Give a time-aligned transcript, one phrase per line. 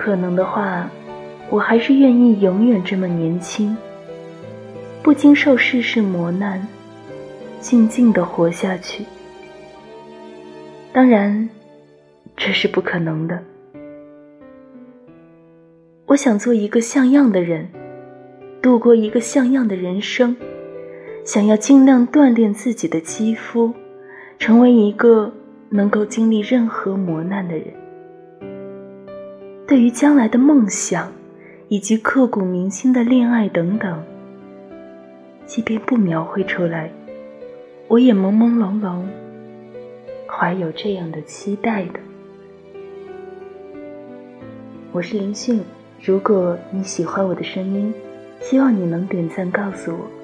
[0.00, 0.88] 可能的话，
[1.50, 3.76] 我还是愿意永远这么年轻，
[5.02, 6.66] 不经受世事磨难，
[7.60, 9.04] 静静的活下去。
[10.90, 11.46] 当然，
[12.34, 13.42] 这是不可能的。
[16.06, 17.68] 我想做一个像样的人，
[18.62, 20.34] 度过一个像样的人生，
[21.26, 23.74] 想要尽量锻炼自己的肌肤，
[24.38, 25.30] 成为一个
[25.68, 27.66] 能够经历任何磨难的人。
[29.70, 31.12] 对于将来的梦想，
[31.68, 34.02] 以及刻骨铭心的恋爱等等，
[35.46, 36.90] 即便不描绘出来，
[37.86, 39.00] 我也朦朦胧胧。
[40.26, 42.00] 怀有这样的期待的，
[44.90, 45.62] 我是林迅。
[46.02, 47.94] 如果你喜欢我的声音，
[48.40, 50.19] 希望你能点赞告诉我。